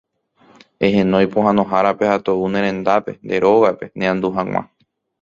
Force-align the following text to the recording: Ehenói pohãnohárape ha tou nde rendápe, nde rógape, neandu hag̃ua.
Ehenói 0.87 1.25
pohãnohárape 1.33 2.05
ha 2.11 2.17
tou 2.25 2.41
nde 2.51 2.59
rendápe, 2.67 3.11
nde 3.25 3.35
rógape, 3.45 3.85
neandu 3.99 4.27
hag̃ua. 4.37 4.61